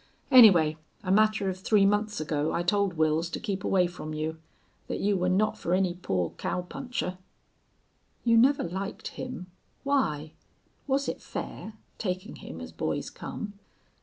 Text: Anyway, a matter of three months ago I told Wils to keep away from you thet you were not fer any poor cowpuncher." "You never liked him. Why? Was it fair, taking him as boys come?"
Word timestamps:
Anyway, 0.31 0.77
a 1.03 1.11
matter 1.11 1.47
of 1.47 1.59
three 1.59 1.85
months 1.85 2.19
ago 2.19 2.51
I 2.53 2.63
told 2.63 2.97
Wils 2.97 3.31
to 3.33 3.39
keep 3.39 3.63
away 3.63 3.85
from 3.85 4.15
you 4.15 4.39
thet 4.87 4.99
you 4.99 5.15
were 5.15 5.29
not 5.29 5.59
fer 5.59 5.75
any 5.75 5.93
poor 5.93 6.31
cowpuncher." 6.37 7.19
"You 8.23 8.35
never 8.35 8.63
liked 8.63 9.09
him. 9.09 9.45
Why? 9.83 10.33
Was 10.87 11.07
it 11.07 11.21
fair, 11.21 11.73
taking 11.99 12.37
him 12.37 12.59
as 12.61 12.71
boys 12.71 13.11
come?" 13.11 13.59